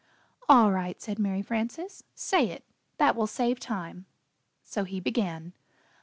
"All 0.49 0.71
right," 0.71 0.99
said 0.99 1.19
Mary 1.19 1.43
Frances, 1.43 2.03
"say 2.15 2.49
it 2.49 2.63
that 2.97 3.15
will 3.15 3.27
save 3.27 3.59
time." 3.59 4.07
So 4.63 4.83
he 4.83 4.99
began. 4.99 5.53